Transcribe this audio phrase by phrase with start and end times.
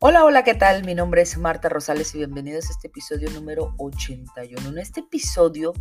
[0.00, 0.84] Hola, hola, ¿qué tal?
[0.84, 4.68] Mi nombre es Marta Rosales y bienvenidos a este episodio número 81.
[4.68, 5.72] En este episodio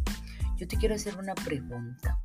[0.56, 2.20] yo te quiero hacer una pregunta.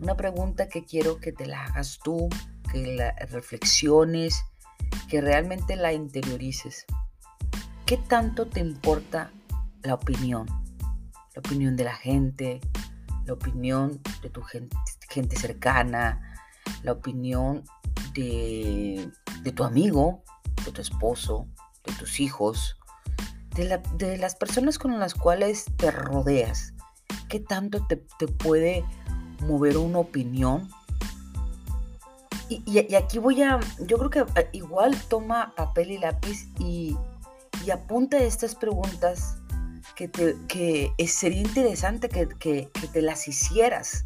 [0.00, 2.30] Una pregunta que quiero que te la hagas tú,
[2.72, 4.46] que la reflexiones,
[5.10, 6.86] que realmente la interiorices.
[7.84, 9.30] ¿Qué tanto te importa
[9.82, 10.46] la opinión?
[11.34, 12.62] La opinión de la gente,
[13.26, 16.40] la opinión de tu gente, cercana,
[16.82, 17.62] la opinión
[18.14, 19.10] de,
[19.42, 20.24] de tu amigo,
[20.64, 21.46] de tu esposo,
[21.84, 22.76] de tus hijos,
[23.54, 26.74] de, las personas con las cuales te rodeas.
[27.28, 27.96] ¿Qué tanto te,
[28.26, 28.84] puede
[29.42, 30.68] mover una opinión?
[32.48, 36.96] Y, aquí voy a, yo creo que eh, igual toma papel y lápiz y,
[37.72, 39.36] apunta estas preguntas
[39.94, 44.02] que, te, que sería interesante que, que, te las hicieras.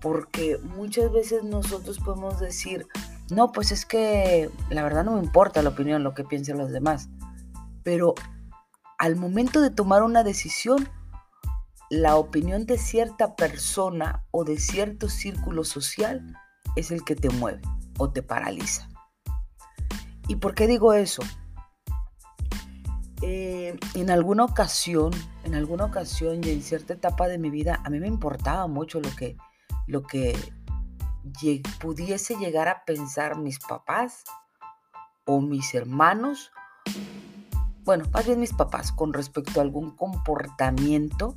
[0.00, 2.86] Porque muchas veces nosotros podemos decir,
[3.30, 6.70] no, pues es que la verdad no me importa la opinión, lo que piensen los
[6.70, 7.08] demás.
[7.82, 8.14] Pero
[8.98, 10.88] al momento de tomar una decisión,
[11.90, 16.34] la opinión de cierta persona o de cierto círculo social
[16.76, 17.62] es el que te mueve
[17.98, 18.88] o te paraliza.
[20.26, 21.22] ¿Y por qué digo eso?
[23.22, 25.12] Eh, en alguna ocasión,
[25.44, 29.00] en alguna ocasión y en cierta etapa de mi vida, a mí me importaba mucho
[29.00, 29.36] lo que,
[29.86, 30.36] lo que
[31.80, 34.24] pudiese llegar a pensar mis papás
[35.24, 36.50] o mis hermanos,
[37.84, 41.36] bueno, más bien mis papás, con respecto a algún comportamiento,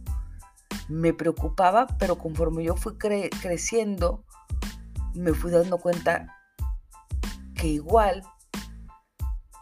[0.89, 4.23] me preocupaba, pero conforme yo fui creciendo,
[5.13, 6.37] me fui dando cuenta
[7.55, 8.23] que igual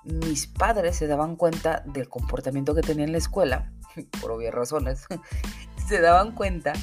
[0.04, 3.72] mis padres se daban cuenta del comportamiento que tenía en la escuela,
[4.22, 5.06] por obvias razones,
[5.88, 6.74] se daban cuenta,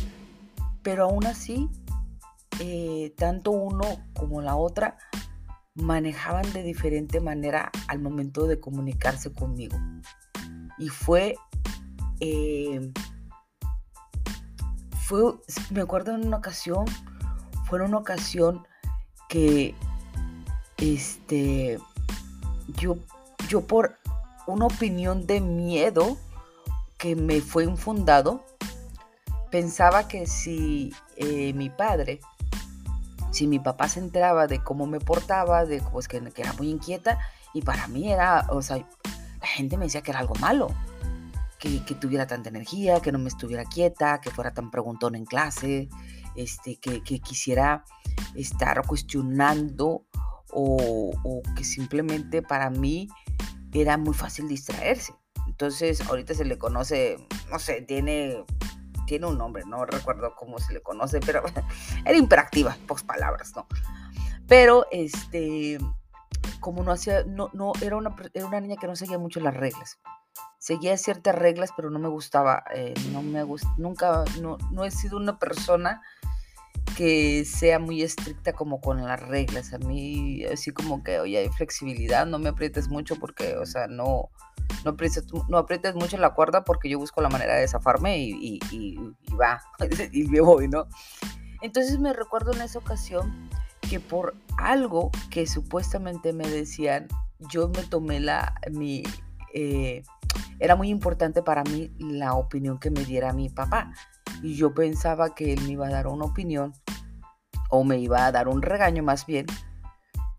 [0.82, 1.68] pero aún así
[2.60, 4.96] eh, tanto uno como la otra
[5.74, 9.76] manejaban de diferente manera al momento de comunicarse conmigo.
[10.78, 11.36] Y fue,
[12.20, 12.92] eh,
[15.04, 15.34] fue,
[15.70, 16.86] me acuerdo en una ocasión,
[17.66, 18.66] fue en una ocasión
[19.28, 19.74] que,
[20.78, 21.78] este,
[22.68, 22.96] yo,
[23.48, 23.98] yo por
[24.46, 26.16] una opinión de miedo
[26.98, 28.44] que me fue infundado,
[29.50, 32.20] pensaba que si eh, mi padre
[33.36, 37.18] si mi papá se enteraba de cómo me portaba, de pues que, era muy inquieta,
[37.52, 40.68] y para mí era, o sea, la gente me decía que era algo malo,
[41.58, 45.90] que, tuviera tanta energía, que no me estuviera quieta, que fuera tan preguntón en clase,
[46.34, 47.84] este, que, quisiera
[48.34, 50.06] estar cuestionando
[50.50, 53.08] o, o, que simplemente para mí
[53.72, 55.12] era muy fácil distraerse.
[55.46, 57.18] Entonces ahorita se le conoce,
[57.50, 58.44] no sé, tiene
[59.06, 61.42] tiene un nombre, no recuerdo cómo se le conoce, pero
[62.04, 63.66] era imperactiva, pocas palabras, ¿no?
[64.46, 65.78] Pero, este,
[66.60, 69.54] como no hacía, no, no, era una, era una niña que no seguía mucho las
[69.54, 69.98] reglas.
[70.58, 74.90] Seguía ciertas reglas, pero no me gustaba, eh, no me gust, nunca, no, no he
[74.90, 76.02] sido una persona
[76.96, 79.74] que sea muy estricta como con las reglas.
[79.74, 83.86] A mí, así como que, oye, hay flexibilidad, no me aprietes mucho porque, o sea,
[83.86, 84.30] no,
[84.82, 88.58] no aprietes, no aprietes mucho la cuerda porque yo busco la manera de zafarme y,
[89.38, 89.60] va,
[90.12, 90.86] y me voy, ¿no?
[91.60, 93.50] Entonces me recuerdo en esa ocasión
[93.90, 97.08] que por algo que supuestamente me decían,
[97.50, 99.02] yo me tomé la, mi,
[99.52, 100.02] eh,
[100.60, 103.92] era muy importante para mí la opinión que me diera mi papá.
[104.42, 106.72] Y yo pensaba que él me iba a dar una opinión
[107.70, 109.46] o me iba a dar un regaño más bien,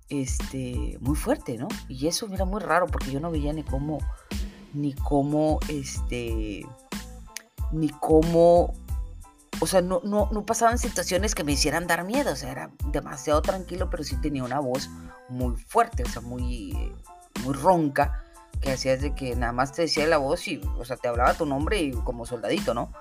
[0.10, 1.68] este, muy fuerte, ¿no?
[1.88, 4.00] Y eso era muy raro porque yo no veía ni cómo,
[4.74, 6.66] ni cómo, este,
[7.72, 8.74] ni cómo,
[9.60, 12.72] o sea, no, no, no pasaban situaciones que me hicieran dar miedo, o sea, era
[12.92, 14.90] demasiado tranquilo, pero sí tenía una voz
[15.30, 16.94] muy fuerte, o sea, muy,
[17.44, 18.24] muy ronca,
[18.62, 21.34] que hacías de que nada más te decía la voz y, o sea, te hablaba
[21.34, 22.92] tu nombre y como soldadito, ¿no?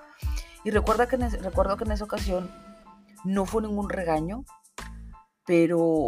[0.64, 2.50] Y recuerda que recuerdo que en esa ocasión
[3.26, 4.44] no fue ningún regaño,
[5.44, 6.06] pero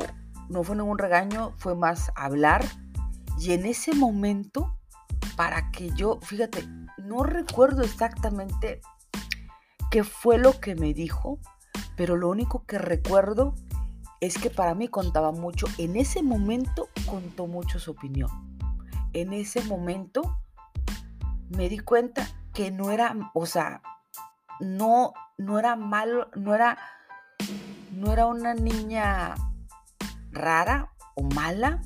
[0.48, 2.64] no fue ningún regaño, fue más hablar.
[3.38, 4.78] Y en ese momento,
[5.36, 6.66] para que yo, fíjate,
[6.98, 8.80] no recuerdo exactamente
[9.90, 11.38] qué fue lo que me dijo,
[11.96, 13.54] pero lo único que recuerdo
[14.20, 15.66] es que para mí contaba mucho.
[15.78, 18.30] En ese momento contó mucho su opinión.
[19.12, 20.38] En ese momento
[21.50, 23.82] me di cuenta que no era, o sea,
[24.60, 26.78] no, no era malo, no era,
[27.98, 29.34] no era una niña
[30.30, 31.82] rara o mala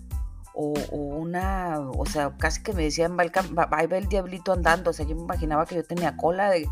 [0.55, 5.07] o, una, o sea, casi que me decían, ahí va el diablito andando, o sea,
[5.07, 6.69] yo me imaginaba que yo tenía cola de,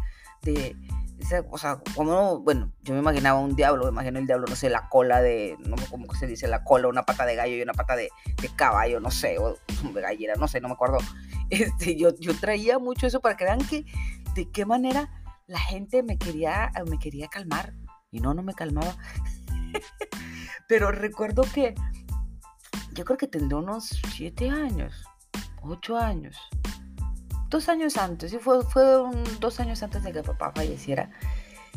[1.50, 4.68] o sea, como, bueno, yo me imaginaba un diablo, me imagino el diablo, no sé,
[4.68, 7.62] la cola de, no sé cómo se dice, la cola, una pata de gallo y
[7.62, 8.10] una pata de,
[8.56, 9.56] caballo, no sé, o
[9.94, 10.98] de gallera, no sé, no me acuerdo.
[11.50, 13.84] Este, yo, yo traía mucho eso para que vean que,
[14.36, 15.10] de qué manera
[15.48, 17.74] la gente me quería, me quería calmar.
[18.10, 18.96] Y no, no me calmaba.
[20.68, 21.74] Pero recuerdo que
[22.92, 25.04] yo creo que tendría unos siete años,
[25.62, 26.36] ocho años,
[27.48, 28.82] dos años antes, y fue, fue
[29.40, 31.10] dos años antes de que papá falleciera.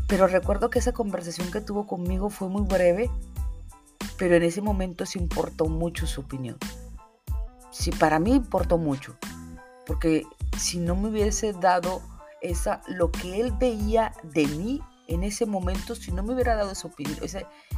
[0.07, 3.09] Pero recuerdo que esa conversación que tuvo conmigo fue muy breve,
[4.17, 6.57] pero en ese momento se importó mucho su opinión.
[7.71, 9.17] Sí, para mí importó mucho,
[9.85, 10.23] porque
[10.57, 12.01] si no me hubiese dado
[12.41, 14.81] esa, lo que él veía de mí
[15.13, 17.17] en ese momento, si no me hubiera dado esa opinión,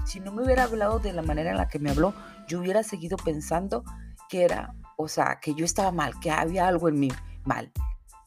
[0.05, 2.13] si no me hubiera hablado de la manera en la que me habló,
[2.47, 3.83] yo hubiera seguido pensando
[4.29, 7.11] que era, o sea, que yo estaba mal, que había algo en mí
[7.43, 7.71] mal,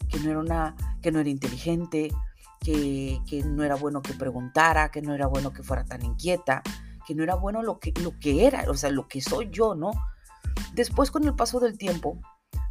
[0.09, 2.11] que no era una, que no era inteligente,
[2.61, 6.63] que, que no era bueno que preguntara, que no era bueno que fuera tan inquieta,
[7.07, 9.75] que no era bueno lo que, lo que era, o sea, lo que soy yo,
[9.75, 9.91] ¿no?
[10.75, 12.21] Después con el paso del tiempo,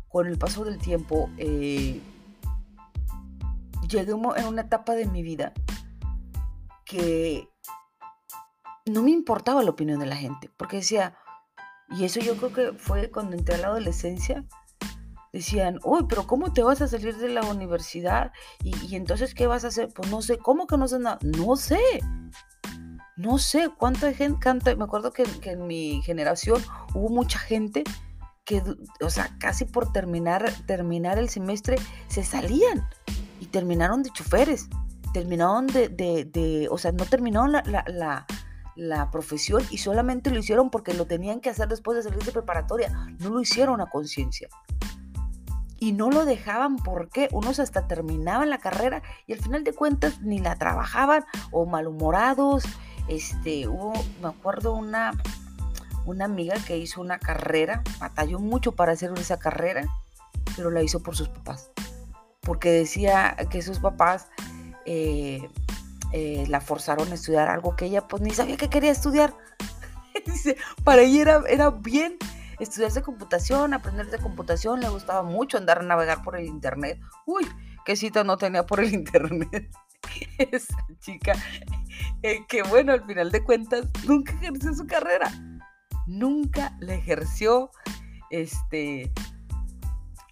[0.09, 2.01] con el paso del tiempo, eh,
[3.87, 5.53] llegué en una etapa de mi vida
[6.87, 7.49] que
[8.85, 11.17] no me importaba la opinión de la gente, porque decía,
[11.89, 14.45] y eso yo creo que fue cuando entré a la adolescencia,
[15.33, 18.31] decían, uy, pero ¿cómo te vas a salir de la universidad?
[18.63, 19.89] Y, entonces, ¿qué vas a hacer?
[19.93, 21.19] Pues no sé, ¿cómo que no sé nada?
[21.21, 21.79] No sé.
[23.17, 24.75] No sé cuánta gente canta.
[24.75, 26.61] Me acuerdo que, que en mi generación
[26.93, 27.83] hubo mucha gente
[28.45, 28.63] que,
[29.01, 32.87] o sea, casi por terminar, terminar el semestre se salían
[33.39, 34.69] y terminaron de choferes
[35.13, 38.25] terminaron de, de, o sea, no terminaron la,
[38.75, 42.31] la, profesión y solamente lo hicieron porque lo tenían que hacer después de salir de
[42.31, 42.89] preparatoria.
[43.19, 44.49] No lo hicieron a conciencia.
[45.79, 50.21] Y no lo dejaban porque unos hasta terminaban la carrera y al final de cuentas
[50.21, 52.63] ni la trabajaban o malhumorados.
[53.07, 55.11] Este, hubo, me acuerdo una,
[56.05, 59.85] una amiga que hizo una carrera, batalló mucho para hacer esa carrera,
[60.55, 61.69] pero la hizo por sus papás.
[62.41, 64.27] Porque decía que sus papás
[64.87, 65.49] eh,
[66.13, 69.35] eh, la forzaron a estudiar algo que ella pues ni sabía que quería estudiar.
[70.25, 70.55] Dice,
[70.85, 72.17] para ella era, era bien
[72.59, 76.99] estudiarse computación, aprender de computación, le gustaba mucho andar a navegar por el internet.
[77.25, 77.45] Uy,
[77.85, 79.69] qué cita no tenía por el internet.
[80.37, 81.33] Esa chica,
[82.23, 85.29] eh, que bueno, al final de cuentas, nunca ejerció su carrera.
[86.05, 87.71] Nunca la ejerció,
[88.29, 89.11] este,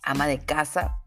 [0.01, 0.97] ama de casa,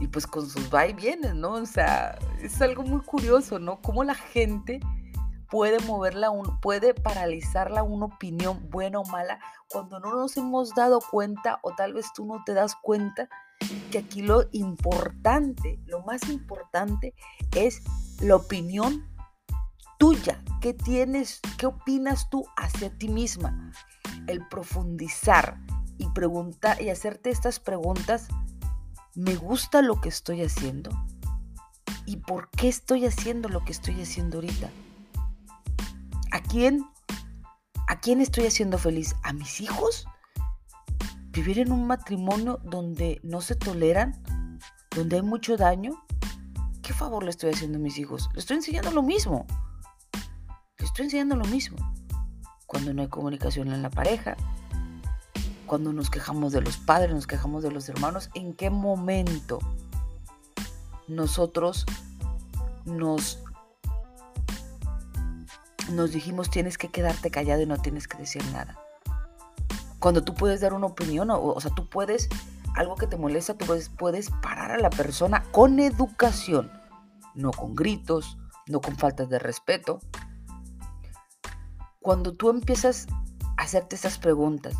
[0.00, 1.52] y pues con sus va y vienes, ¿no?
[1.52, 3.80] O sea, es algo muy curioso, ¿no?
[3.80, 4.80] Cómo la gente
[5.50, 9.38] puede moverla, un, puede paralizarla una opinión buena o mala
[9.68, 13.28] cuando no nos hemos dado cuenta o tal vez tú no te das cuenta
[13.90, 17.14] que aquí lo importante, lo más importante
[17.54, 17.82] es
[18.20, 19.06] la opinión
[19.98, 20.42] tuya.
[20.60, 21.40] ¿Qué tienes?
[21.58, 23.72] ¿Qué opinas tú hacia ti misma?
[24.26, 25.58] El profundizar
[25.98, 28.28] y preguntar y hacerte estas preguntas
[29.16, 30.90] ¿Me gusta lo que estoy haciendo?
[32.04, 34.68] ¿Y por qué estoy haciendo lo que estoy haciendo ahorita?
[36.32, 36.84] ¿A quién?
[37.88, 39.16] ¿A quién estoy haciendo feliz?
[39.22, 40.04] ¿A mis hijos?
[41.30, 44.22] ¿Vivir en un matrimonio donde no se toleran?
[44.90, 45.92] ¿Donde hay mucho daño?
[46.82, 48.28] ¿Qué favor le estoy haciendo a mis hijos?
[48.34, 49.46] Le estoy enseñando lo mismo.
[50.76, 51.78] Le estoy enseñando lo mismo.
[52.66, 54.36] Cuando no hay comunicación en la pareja,
[55.66, 59.58] cuando nos quejamos de los padres, nos quejamos de los hermanos, ¿en qué momento
[61.08, 61.84] nosotros
[62.84, 63.42] nos,
[65.90, 68.78] nos dijimos tienes que quedarte callado y no tienes que decir nada?
[69.98, 72.28] Cuando tú puedes dar una opinión, o, sea, tú puedes,
[72.74, 76.70] algo que te molesta, tú puedes, puedes parar a la persona con educación,
[77.34, 80.00] no con gritos, no con faltas de respeto.
[82.00, 83.06] Cuando tú empiezas
[83.56, 84.76] a hacerte esas preguntas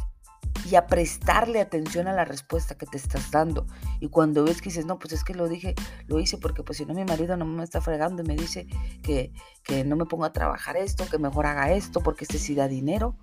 [0.69, 3.67] y a prestarle atención a la respuesta que te estás dando.
[4.01, 5.75] Y cuando ves que dices, no, pues es que lo dije,
[6.07, 8.67] lo hice porque pues si no mi marido no me está fregando y me dice
[9.03, 9.33] que,
[9.63, 12.67] que no me ponga a trabajar esto, que mejor haga esto porque este sí da
[12.69, 13.17] dinero.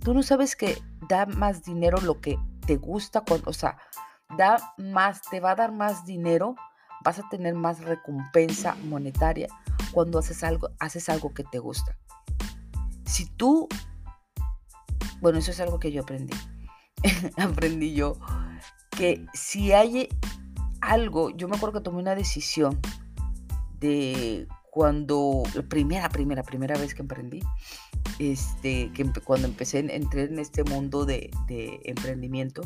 [0.00, 3.78] Tú no sabes que da más dinero lo que te gusta, cuando, o sea,
[4.36, 6.56] da más, te va a dar más dinero,
[7.04, 9.48] vas a tener más recompensa monetaria
[9.92, 11.96] cuando haces algo, haces algo que te gusta.
[13.04, 13.68] Si tú
[15.22, 16.36] bueno, eso es algo que yo aprendí.
[17.38, 18.18] aprendí yo
[18.90, 20.08] que si hay
[20.80, 22.78] algo, yo me acuerdo que tomé una decisión
[23.78, 27.40] de cuando, la primera, primera, primera vez que emprendí,
[28.18, 31.30] este, que cuando empecé, entré en este mundo de,
[31.84, 32.62] emprendimiento,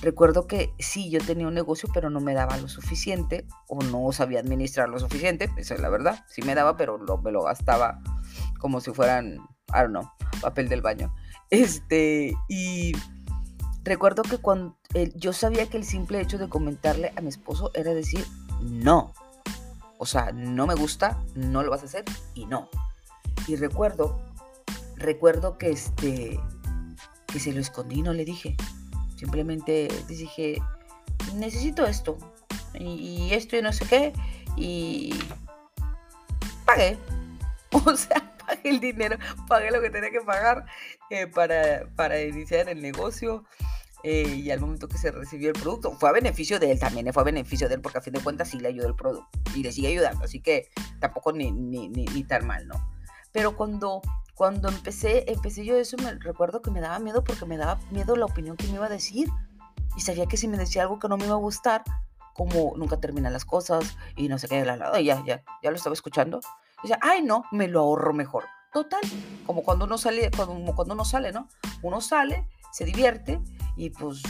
[0.00, 4.12] Recuerdo que sí, yo tenía un negocio, pero no me daba lo suficiente o no
[4.12, 6.24] sabía administrar lo suficiente, esa es la verdad.
[6.28, 8.00] Sí me daba, pero me lo gastaba
[8.58, 9.36] como si fueran,
[9.68, 10.10] I don't know,
[10.42, 11.14] papel del baño.
[11.54, 12.96] Este, y
[13.84, 14.76] recuerdo que cuando
[15.14, 18.26] yo sabía que el simple hecho de comentarle a mi esposo era decir
[18.60, 19.12] no.
[19.98, 22.68] O sea, no me gusta, no lo vas a hacer y no.
[23.46, 24.20] Y recuerdo,
[24.96, 26.40] recuerdo que este,
[27.28, 28.56] que se lo escondí, no le dije.
[29.16, 30.60] Simplemente dije,
[31.36, 32.18] necesito esto
[32.74, 34.12] y, esto y no sé qué
[34.56, 35.14] y
[36.66, 36.98] pagué.
[37.86, 38.33] O sea,
[38.64, 39.18] el dinero,
[39.48, 40.64] pagué lo que tenía que pagar
[41.10, 43.44] eh, para, para iniciar el negocio.
[44.06, 47.10] Eh, y al momento que se recibió el producto, fue a beneficio de él también,
[47.14, 49.30] fue a beneficio de él porque a fin de cuentas sí le ayudó el producto
[49.54, 50.68] y le sigue ayudando, así que
[51.00, 52.74] tampoco ni, ni, ni, ni tan mal, ¿no?
[53.32, 54.02] Pero cuando,
[54.34, 58.14] cuando empecé, empecé yo eso, me recuerdo que me daba miedo porque me daba miedo
[58.14, 59.30] la opinión que me iba a decir
[59.96, 61.82] y sabía que si me decía algo que no me iba a gustar,
[62.34, 65.76] como nunca terminan las cosas y no sé qué, la, la, ya, ya, ya lo
[65.76, 66.40] estaba escuchando,
[66.88, 68.44] decía, ay no, me lo ahorro mejor.
[68.72, 69.00] Total,
[69.46, 71.48] como cuando uno sale, como cuando uno sale, ¿no?
[71.82, 73.40] Uno sale, se divierte
[73.76, 74.22] y pues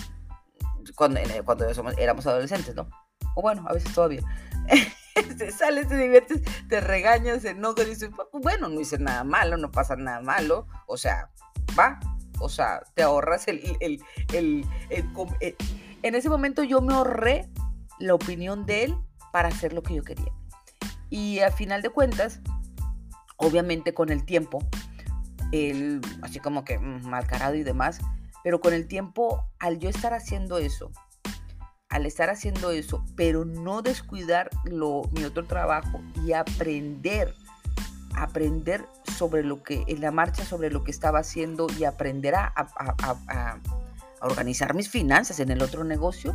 [0.94, 2.88] cuando, cuando éramos adolescentes, ¿no?
[3.36, 4.22] O bueno, a veces todavía.
[5.38, 9.24] te sales, te diviertes, te regañas, se enojas y dices, pues, bueno, no hice nada
[9.24, 10.66] malo, no pasa nada malo.
[10.86, 11.30] O sea,
[11.78, 11.98] va.
[12.40, 15.56] O sea, te ahorras el, el, el, el
[16.02, 17.48] en ese momento yo me ahorré
[17.98, 18.96] la opinión de él
[19.32, 20.32] para hacer lo que yo quería.
[21.14, 22.40] Y a final de cuentas,
[23.36, 24.58] obviamente con el tiempo,
[25.52, 28.00] él, así como que malcarado y demás,
[28.42, 30.90] pero con el tiempo, al yo estar haciendo eso,
[31.88, 37.32] al estar haciendo eso, pero no descuidar lo, mi otro trabajo y aprender,
[38.16, 38.84] aprender
[39.16, 43.60] sobre lo que, en la marcha sobre lo que estaba haciendo y aprender a, a
[44.20, 46.34] organizar mis finanzas en el otro negocio,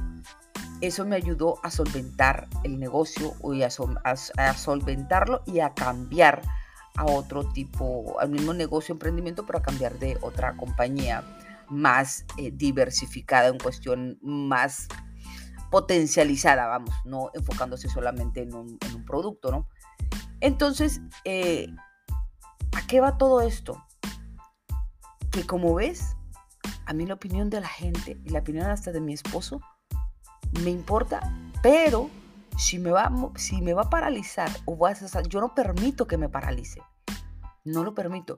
[0.82, 3.70] eso me ayudó a solventar el negocio y a,
[4.56, 6.42] solventarlo y a cambiar
[6.96, 11.24] a otro tipo, al mismo negocio, emprendimiento, pero a cambiar de otra compañía
[11.70, 14.88] más eh, diversificada, en cuestión más
[15.70, 19.68] potencializada, vamos, no enfocándose solamente en un, producto, ¿no?
[20.40, 21.68] Entonces, eh,
[22.76, 23.84] ¿a qué va todo esto?
[25.32, 26.16] Que como ves,
[26.86, 29.62] a mí la opinión de la gente y la opinión hasta de mi esposo
[30.64, 31.20] me importa,
[31.62, 32.10] pero
[32.58, 36.18] si me va, si me va a paralizar o vas a, yo no permito que
[36.18, 36.82] me paralice.
[37.64, 38.36] No lo permito.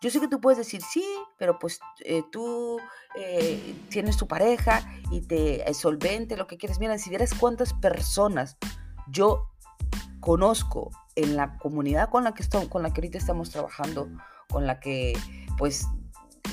[0.00, 1.04] Yo sé que tú puedes decir, sí,
[1.36, 2.78] pero pues eh, tú
[3.16, 6.80] eh, tienes tu pareja y te solvente, lo que quieres.
[6.80, 8.56] Mira, si vieras cuántas personas
[9.08, 9.50] yo
[10.20, 14.08] conozco en la comunidad con la que, estoy, con la que ahorita estamos trabajando,
[14.48, 15.12] con la que
[15.58, 15.86] pues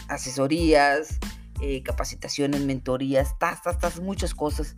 [0.10, 1.20] asesorías,
[1.62, 4.76] eh, capacitaciones, mentorías, tas, tas, tas, muchas cosas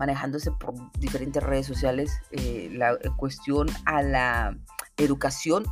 [0.00, 4.56] manejándose por diferentes redes sociales, eh, la cuestión a la
[4.96, 5.66] educación,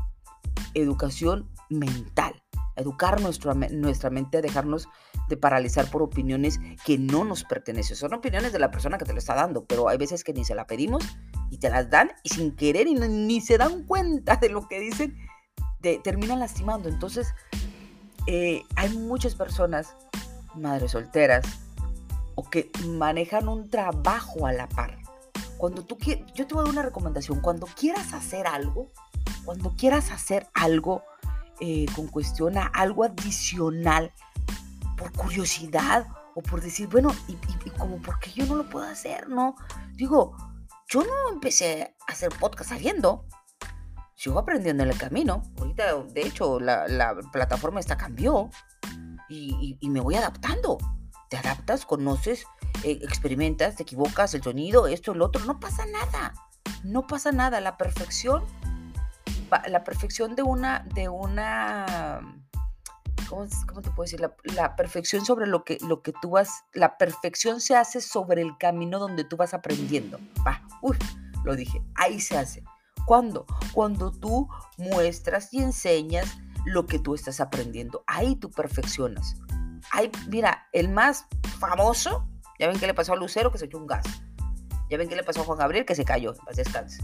[0.74, 2.34] educación mental,
[2.76, 4.86] educar nuestra, nuestra mente a dejarnos
[5.30, 7.96] de paralizar por opiniones que no nos pertenecen.
[7.96, 10.44] Son opiniones de la persona que te lo está dando, pero hay veces que ni
[10.44, 11.02] se la pedimos
[11.48, 14.78] y te las dan y sin querer y ni se dan cuenta de lo que
[14.78, 15.16] dicen,
[15.80, 16.90] te terminan lastimando.
[16.90, 17.34] Entonces,
[18.26, 19.96] eh, hay muchas personas,
[20.54, 21.46] madres solteras,
[22.38, 24.96] o que manejan un trabajo a la par.
[25.56, 25.98] Cuando tú
[26.34, 28.92] yo te voy a dar una recomendación, cuando quieras hacer algo,
[29.44, 31.02] cuando quieras hacer algo
[31.58, 34.12] eh, con cuestión a algo adicional,
[34.96, 37.34] por curiosidad o por decir, bueno, y,
[37.70, 39.56] como porque yo no lo puedo hacer, ¿no?
[39.94, 40.36] Digo,
[40.88, 43.26] yo no empecé a hacer podcast sabiendo,
[44.14, 45.42] sigo aprendiendo en el camino.
[45.58, 48.48] Ahorita, de hecho, la, plataforma esta cambió
[49.28, 50.78] y, y me voy adaptando
[51.28, 52.46] te adaptas, conoces,
[52.84, 56.34] eh, experimentas, te equivocas, el sonido, esto, el otro, no pasa nada,
[56.84, 58.44] no pasa nada, la perfección,
[59.66, 62.20] la perfección de una, de una,
[63.28, 63.46] ¿cómo,
[63.82, 64.20] te puedo decir?
[64.54, 68.56] La, perfección sobre lo que, lo que tú vas, la perfección se hace sobre el
[68.58, 70.96] camino donde tú vas aprendiendo, va, uy,
[71.44, 72.64] lo dije, ahí se hace.
[73.06, 73.46] ¿Cuándo?
[73.72, 78.04] Cuando tú muestras y enseñas lo que tú estás aprendiendo.
[78.06, 79.36] Ahí tú perfeccionas.
[79.90, 81.26] Ay, mira, el más
[81.58, 82.28] famoso,
[82.58, 84.04] ya ven qué le pasó a Lucero que se echó un gas.
[84.90, 87.02] Ya ven qué le pasó a Juan Gabriel que se cayó, paz descanse.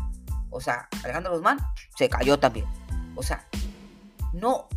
[0.50, 1.58] O sea, Alejandro Guzmán
[1.96, 2.66] se cayó también.
[3.14, 3.46] O sea,
[4.32, 4.68] no,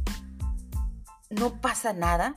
[1.30, 2.36] no pasa nada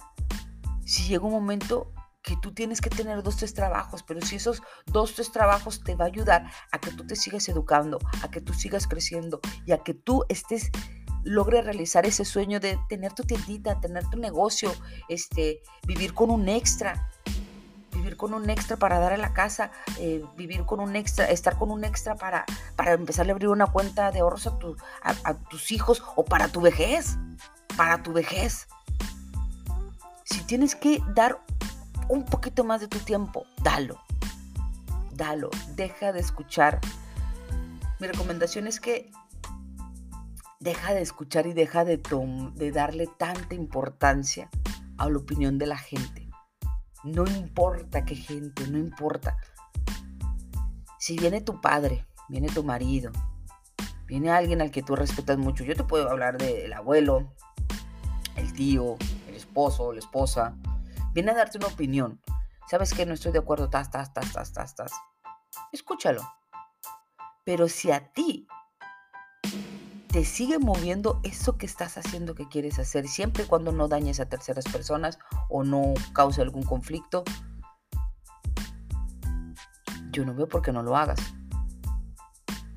[0.85, 4.63] si llega un momento que tú tienes que tener dos, tres trabajos, pero si esos
[4.87, 8.41] dos, tres trabajos te va a ayudar a que tú te sigas educando, a que
[8.41, 10.71] tú sigas creciendo y a que tú estés
[11.25, 14.73] logre realizar ese sueño de tener tu tiendita, tener tu negocio,
[15.09, 17.11] este, vivir con un extra,
[17.93, 21.59] vivir con un extra para dar a la casa, eh, vivir con un extra, estar
[21.59, 22.45] con un extra para,
[22.77, 24.49] para empezar a abrir una cuenta de ahorros
[25.03, 27.17] a tus hijos o para tu vejez,
[27.77, 28.69] para tu vejez.
[30.25, 31.41] Si tienes que dar
[32.09, 34.01] un poquito más de tu tiempo, dalo,
[35.13, 36.81] dalo, deja de escuchar.
[37.99, 39.11] Mi recomendación es que
[40.61, 42.01] deja de escuchar y deja de,
[42.73, 44.51] darle tanta importancia
[44.99, 46.29] a la opinión de la gente.
[47.03, 49.39] No importa qué gente, no importa.
[50.99, 53.11] Si viene tu padre, viene tu marido,
[54.07, 57.33] viene alguien al que tú respetas mucho, yo te puedo hablar del abuelo,
[58.37, 58.99] el tío,
[59.29, 60.55] el esposo, la esposa,
[61.15, 62.21] viene a darte una opinión.
[62.69, 63.71] ¿Sabes que no estoy de acuerdo?
[63.71, 64.93] Tas, tas, tas, tas, tas, tas.
[65.73, 66.23] Escúchalo.
[67.45, 68.47] Pero si a ti
[70.13, 74.19] te sigue moviendo eso que estás haciendo que quieres hacer, siempre y cuando no dañes
[74.19, 77.23] a terceras personas o no cause algún conflicto,
[80.11, 81.21] yo no veo por qué no lo hagas.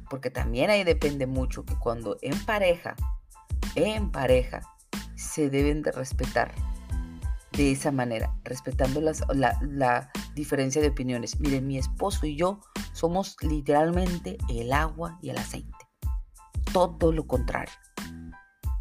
[0.10, 2.96] Porque también ahí depende mucho que cuando en pareja,
[3.74, 4.62] en pareja,
[5.16, 6.54] se deben de respetar
[7.54, 11.40] de esa manera, respetando la, la diferencia de opiniones.
[11.40, 12.60] Miren, mi esposo y yo
[12.92, 15.83] somos literalmente el agua y el aceite
[16.74, 17.74] todo lo contrario.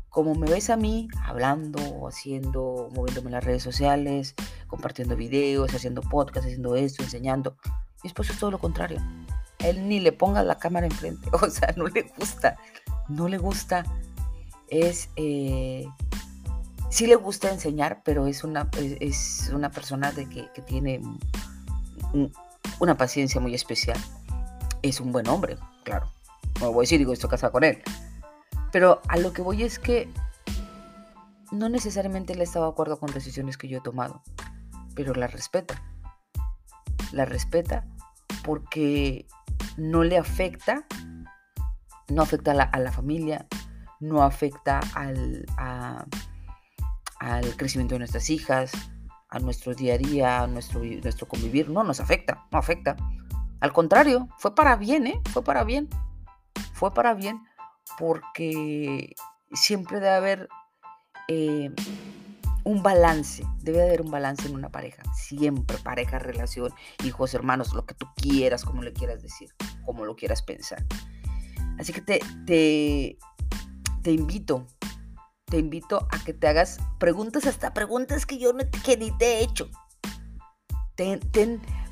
[0.09, 4.35] Como me ves a mí hablando, haciendo, moviéndome en las redes sociales,
[4.67, 7.57] compartiendo videos, haciendo podcasts, haciendo esto, enseñando,
[8.03, 9.01] mi esposo es todo lo contrario.
[9.59, 12.57] Él ni le ponga la cámara enfrente, o sea, no le gusta,
[13.09, 13.85] no le gusta.
[14.69, 15.87] Es, eh,
[16.91, 18.69] sí le gusta enseñar, pero es una,
[19.01, 21.01] es, una persona de que, que tiene
[22.81, 23.99] una paciencia muy especial.
[24.83, 26.11] Es un buen hombre, claro
[26.63, 27.83] no voy a decir, digo, estoy casada con él.
[28.71, 30.09] Pero a lo que voy es que
[31.51, 34.23] no necesariamente él estaba de acuerdo con decisiones que yo he tomado,
[34.95, 35.83] pero la respeta.
[37.13, 37.85] La respeta
[38.45, 39.27] porque
[39.77, 40.87] no le afecta,
[42.09, 43.47] no afecta a la, familia,
[44.01, 45.45] no afecta al,
[47.19, 48.73] al crecimiento de nuestras hijas,
[49.29, 51.69] a nuestro día a día, a nuestro, nuestro convivir.
[51.69, 52.97] No nos afecta, no afecta.
[53.61, 55.21] Al contrario, fue para bien, ¿eh?
[55.33, 55.89] Fue para bien
[56.83, 57.41] fue para bien
[57.97, 59.15] porque
[59.53, 60.49] siempre debe haber
[61.29, 61.71] eh,
[62.65, 67.87] un balance, debe haber un balance en una pareja, siempre pareja, relación, hijos, hermanos, lo
[67.87, 69.51] que tú quieras, como le quieras decir,
[69.87, 70.85] como lo quieras pensar.
[71.79, 73.17] Así que te, te,
[74.03, 74.67] te invito,
[75.45, 79.39] te invito a que te hagas preguntas, hasta preguntas que yo no, que ni te
[79.39, 79.71] he hecho.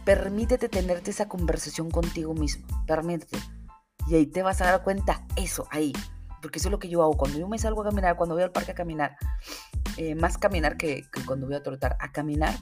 [0.04, 3.38] permítete tenerte esa conversación contigo mismo, permítete.
[4.10, 5.92] Y ahí te vas a dar cuenta, eso, ahí.
[6.42, 7.16] Porque eso es lo que yo hago.
[7.16, 9.16] Cuando yo me salgo a caminar, cuando voy al parque a caminar,
[9.96, 12.52] eh, más caminar que, cuando voy a trotar, a caminar,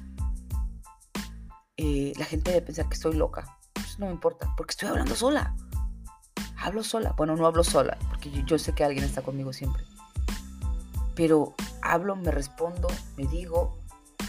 [1.79, 3.57] eh, la gente debe pensar que estoy loca.
[3.77, 5.57] Eso no me importa, porque estoy hablando sola.
[6.59, 7.15] Hablo sola.
[7.17, 9.85] Bueno, no hablo sola, porque yo sé que alguien está conmigo siempre.
[11.15, 13.79] Pero hablo, me respondo, me digo,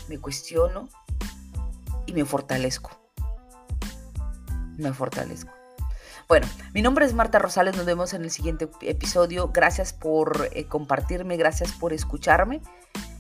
[0.07, 0.87] me cuestiono
[2.05, 2.91] y me fortalezco.
[4.77, 5.58] Me fortalezco.
[6.29, 9.47] Bueno, mi nombre es Marta Rosales, nos vemos en el siguiente episodio.
[9.51, 12.61] Gracias por eh, compartirme, gracias por escucharme.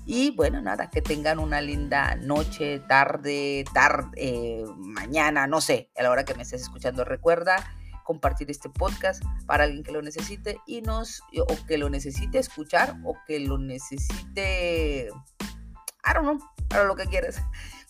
[0.05, 6.03] Y bueno, nada, que tengan una linda noche, tarde, tarde, eh, mañana, no sé, a
[6.03, 7.03] la hora que me estés escuchando.
[7.03, 7.55] Recuerda
[8.03, 12.95] compartir este podcast para alguien que lo necesite y nos, o que lo necesite escuchar
[13.03, 17.41] o que lo necesite, I don't know, para lo que quieras.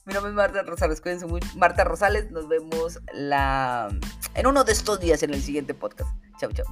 [0.10, 1.48] Mi nombre es Marta Rosales, cuídense mucho.
[1.56, 3.90] Marta Rosales, nos vemos la,
[4.34, 6.10] en uno de estos días en el siguiente podcast.
[6.40, 6.66] Chau, chau.